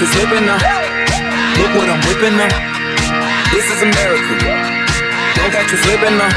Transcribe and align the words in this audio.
to 0.00 0.06
slipping 0.06 0.46
now. 0.46 0.56
Look 1.60 1.76
what 1.76 1.90
I'm 1.92 2.00
whipping 2.08 2.32
now. 2.32 2.48
This 3.52 3.68
is 3.68 3.82
America. 3.82 4.32
Don't 5.36 5.52
catch 5.52 5.70
you 5.72 5.76
slipping 5.76 6.16
now. 6.16 6.32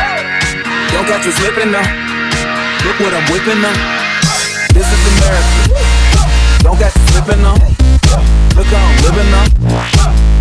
Don't 0.92 1.08
catch 1.08 1.24
you 1.24 1.32
slipping 1.32 1.72
now. 1.72 1.88
Look 2.84 3.00
what 3.00 3.14
I'm 3.16 3.24
whipping 3.32 3.62
now. 3.64 3.72
This 4.76 4.84
is 4.84 5.04
America. 5.16 5.80
Don't 6.60 6.78
catch 6.78 6.92
you 6.92 7.08
slipping 7.16 7.42
now. 7.42 7.56
Look 8.60 8.68
how 8.68 8.84
I'm 8.84 9.00
living 9.08 9.32
now. 9.32 9.48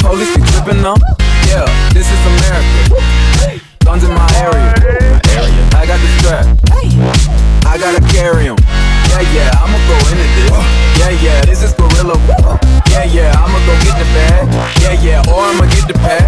Police 0.02 0.36
be 0.36 0.42
tripping 0.42 0.82
now. 0.82 0.96
Yeah, 1.46 1.62
this 1.94 2.10
is 2.10 2.22
America. 2.26 3.01
independent. 15.82 16.21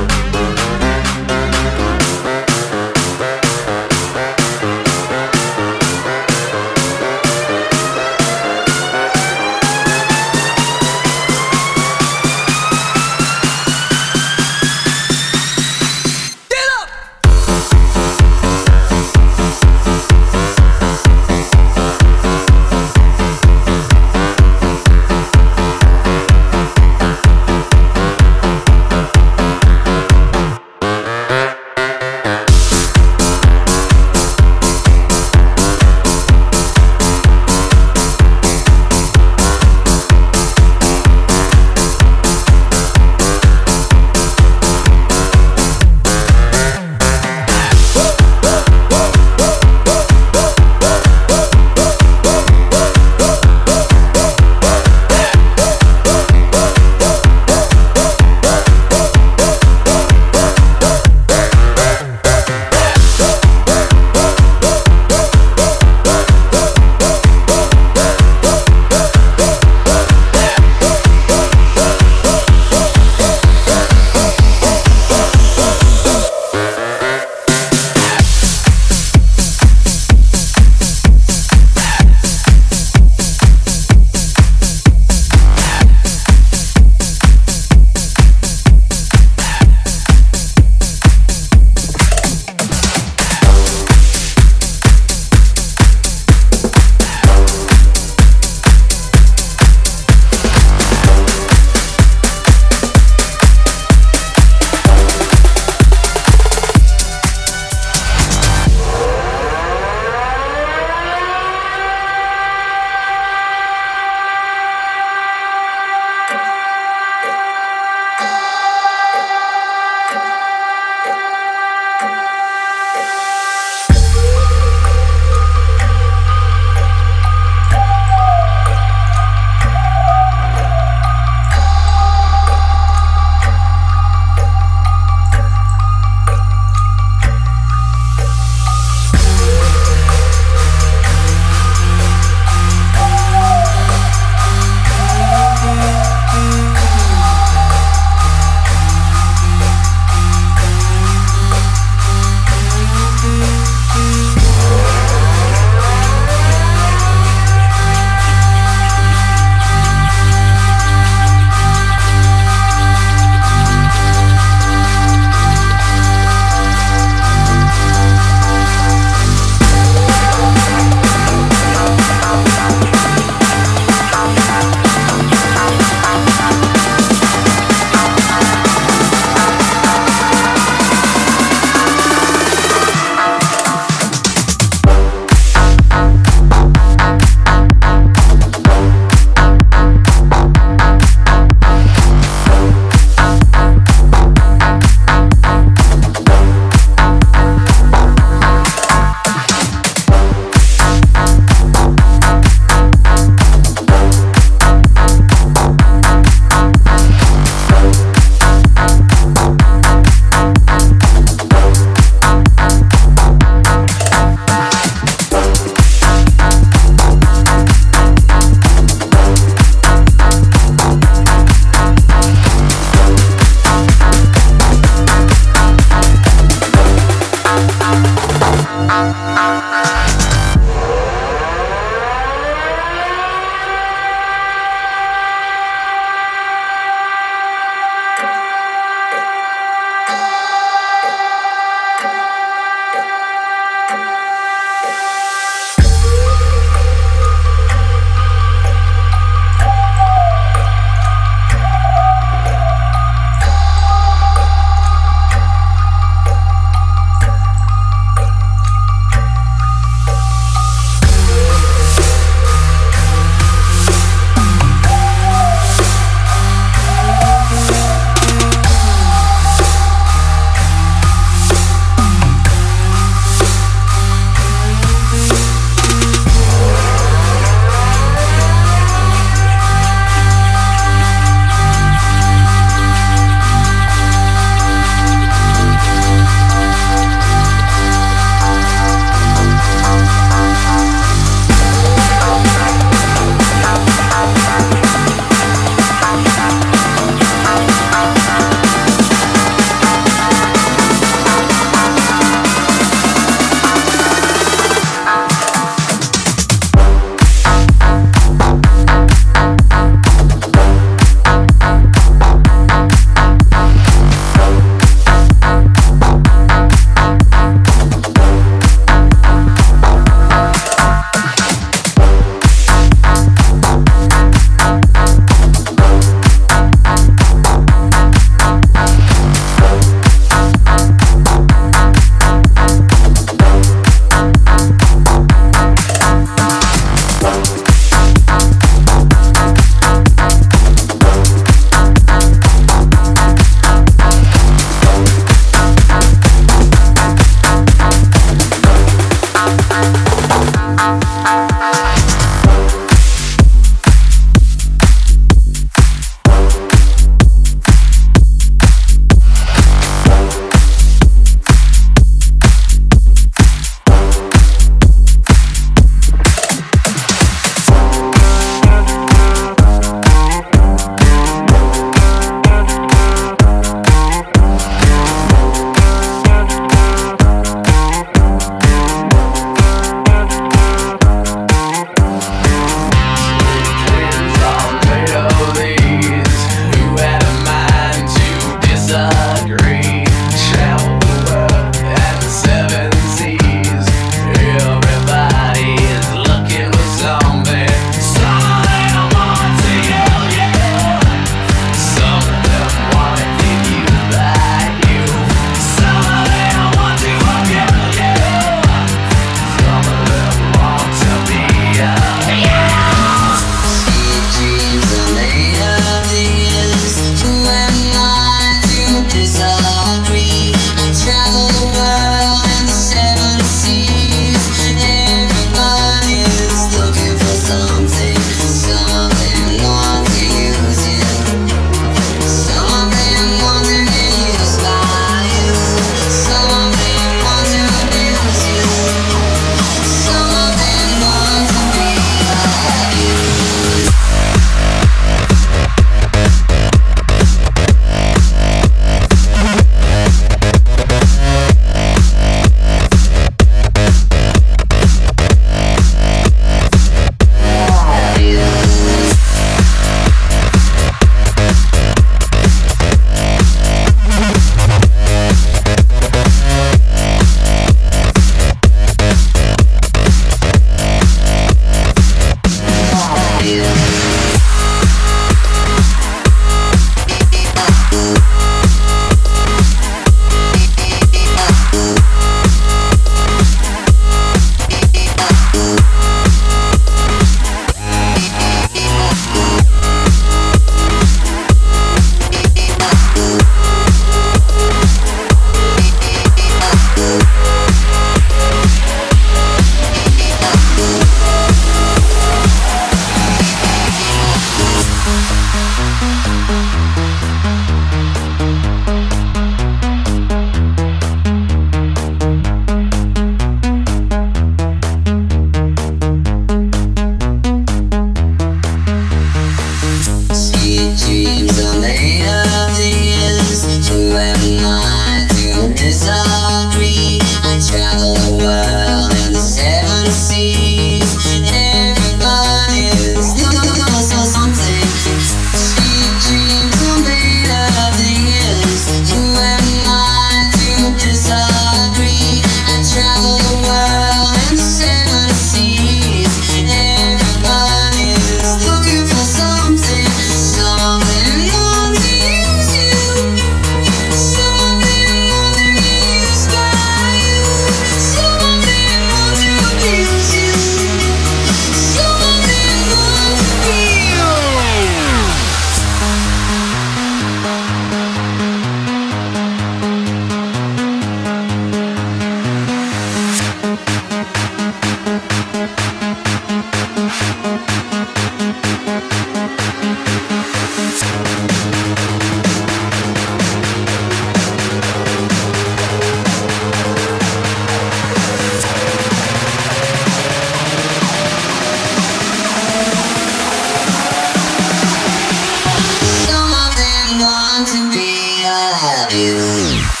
have 598.51 599.13
you. 599.13 600.00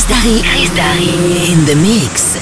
Chris 0.00 0.08
Darry. 0.08 0.40
Chris 0.40 0.76
Darry. 0.76 1.52
In 1.52 1.66
the 1.66 1.74
mix. 1.76 2.38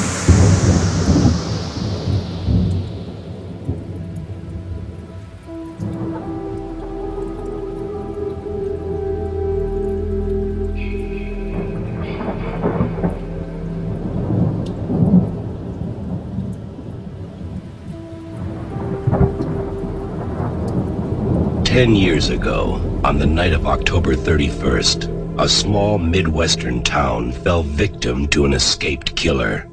Ten 21.65 21.97
years 21.97 22.29
ago, 22.29 22.75
on 23.05 23.19
the 23.19 23.27
night 23.27 23.53
of 23.53 23.67
October 23.67 24.15
31st, 24.15 25.18
a 25.39 25.49
small 25.49 25.99
Midwestern 25.99 26.83
town 26.83 27.31
fell 27.31 27.63
victim 27.63 28.27
to 28.29 28.45
an 28.45 28.53
escaped 28.53 29.15
killer. 29.15 29.69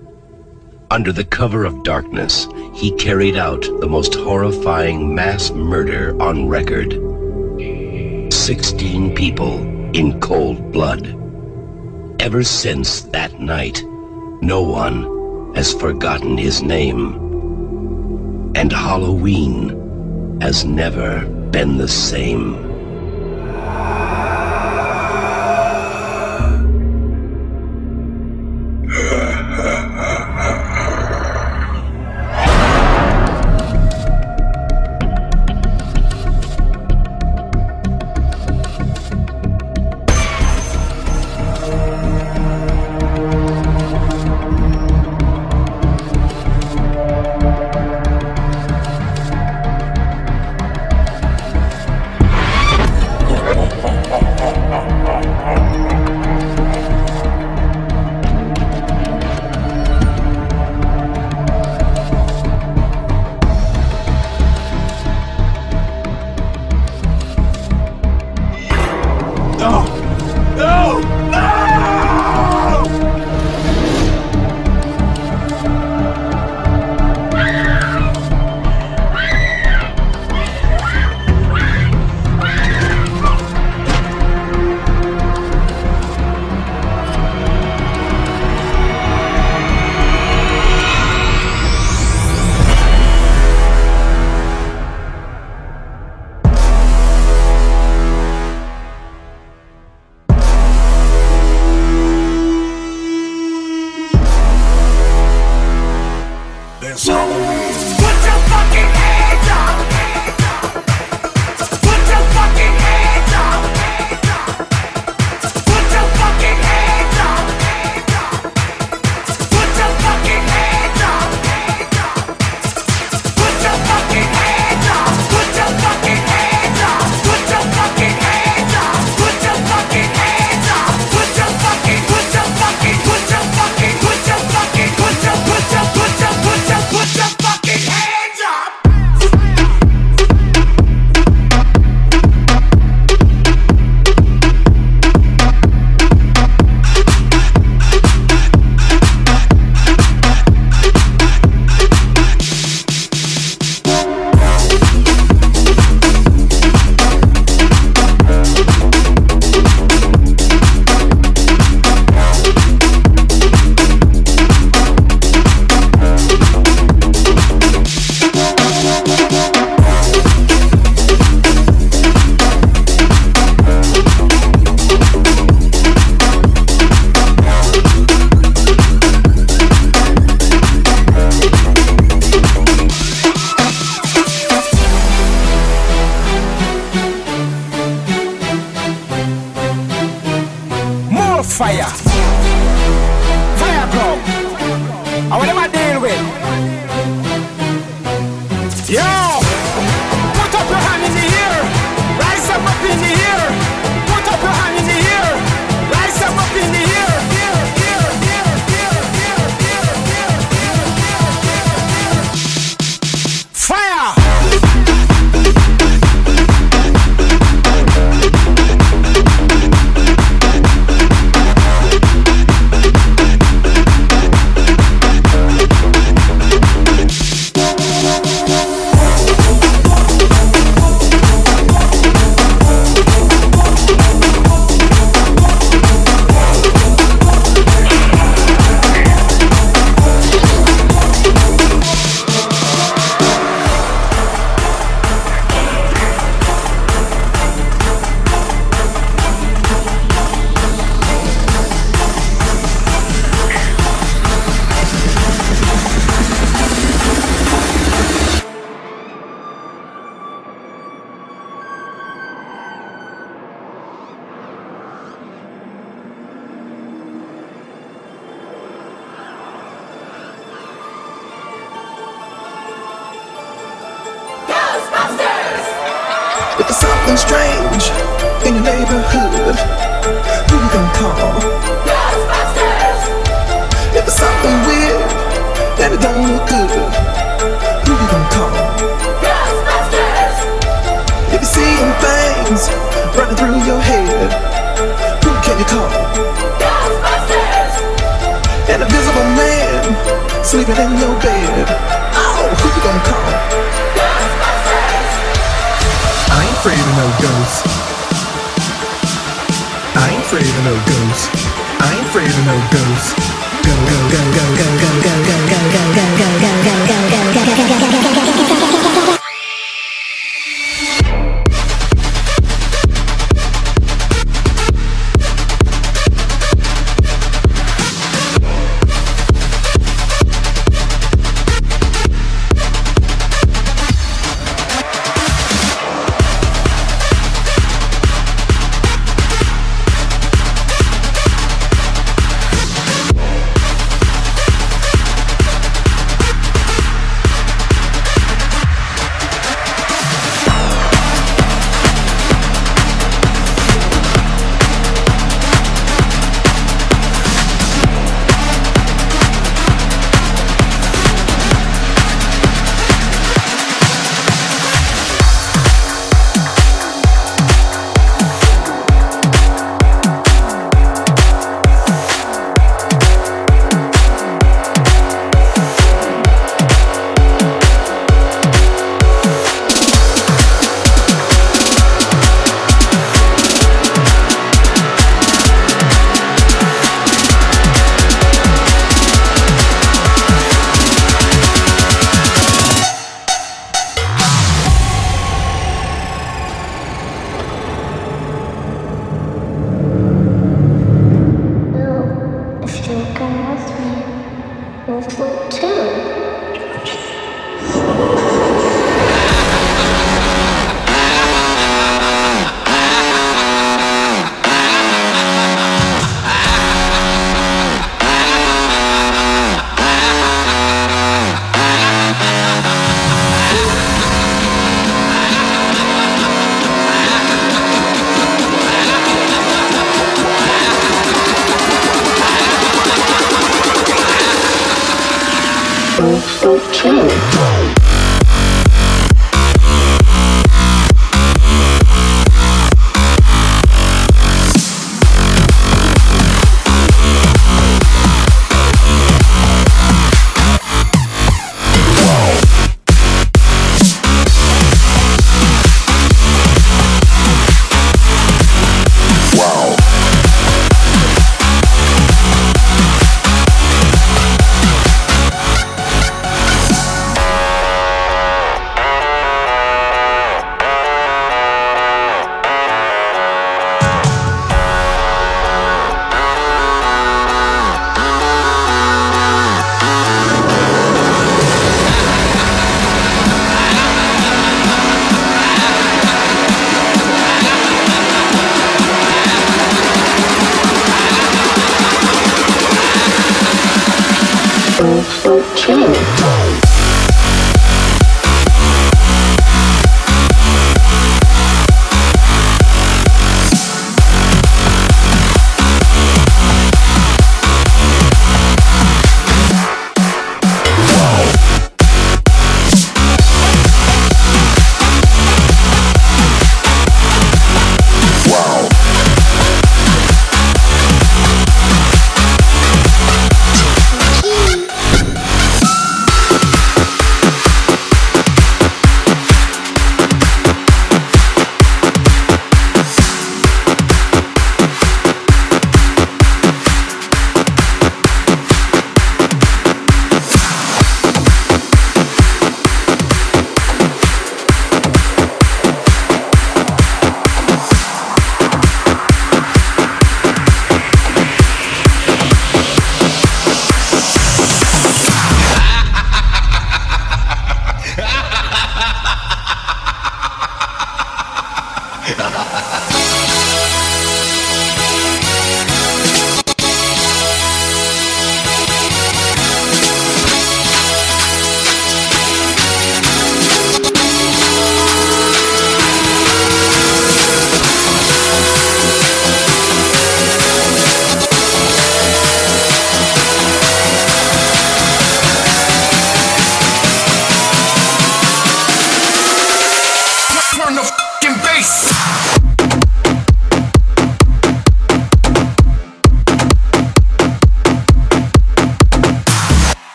Under 0.92 1.12
the 1.12 1.24
cover 1.24 1.66
of 1.66 1.84
darkness, 1.84 2.48
he 2.76 2.92
carried 2.92 3.36
out 3.36 3.62
the 3.80 3.88
most 3.90 4.14
horrifying 4.14 5.16
mass 5.16 5.50
murder 5.50 6.16
on 6.22 6.48
record. 6.48 6.92
Sixteen 8.32 9.16
people 9.16 9.60
in 9.96 10.20
cold 10.20 10.72
blood. 10.72 11.08
Ever 12.22 12.44
since 12.44 13.02
that 13.02 13.40
night, 13.40 13.84
no 14.42 14.62
one 14.62 15.54
has 15.56 15.74
forgotten 15.74 16.38
his 16.38 16.62
name. 16.62 17.16
And 18.56 18.72
Halloween 18.72 20.40
has 20.42 20.64
never 20.64 21.26
been 21.26 21.78
the 21.78 21.88
same. 21.88 22.65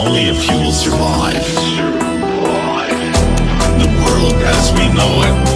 Only 0.00 0.22
if 0.30 0.48
you 0.48 0.56
will 0.56 0.72
survive. 0.72 1.44
The 3.78 3.86
world 4.02 4.34
as 4.42 4.72
we 4.72 4.88
know 4.94 5.44
it. 5.44 5.49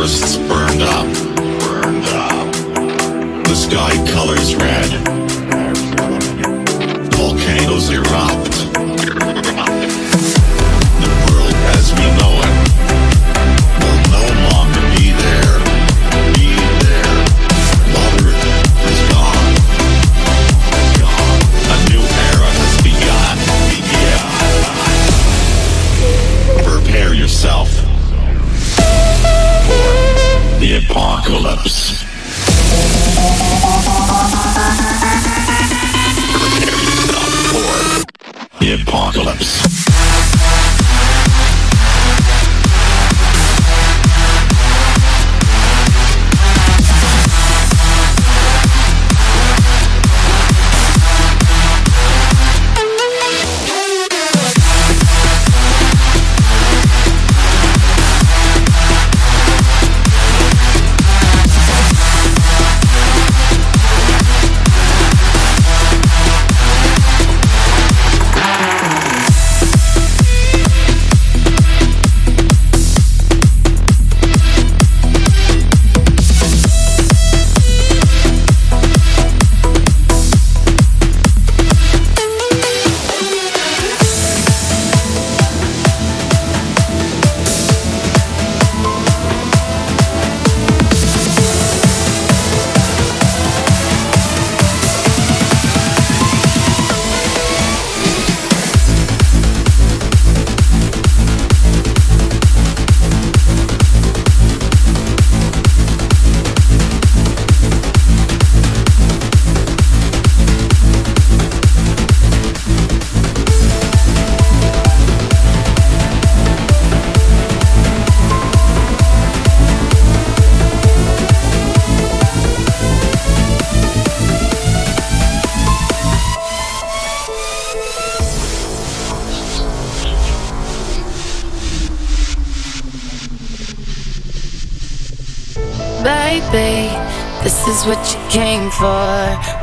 forests 0.00 0.38
burned 0.48 0.80
up. 0.80 1.06
Burned 1.60 2.06
up. 2.06 2.54
The 3.44 3.54
sky 3.54 3.92
colors 4.10 4.56
red. 4.56 5.19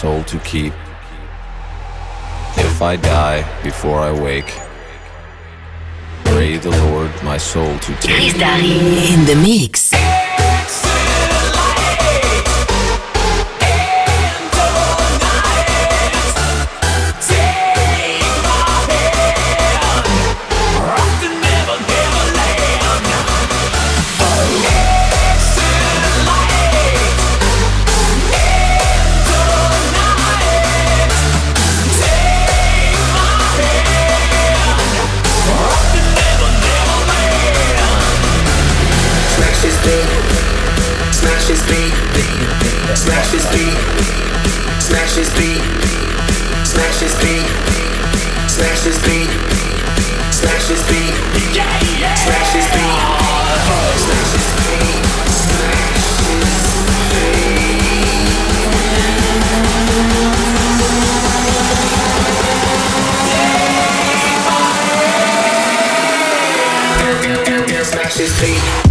soul 0.00 0.24
to 0.24 0.38
keep. 0.38 0.72
If 2.56 2.80
I 2.80 2.96
die 2.96 3.42
before 3.62 4.00
I 4.00 4.10
wake, 4.12 4.50
pray 6.24 6.56
the 6.56 6.70
Lord 6.70 7.10
my 7.22 7.36
soul 7.36 7.78
to 7.80 7.92
take. 7.96 8.34
In 8.34 9.26
the 9.26 9.36
mix. 9.36 9.89
this 68.20 68.38
beat. 68.38 68.89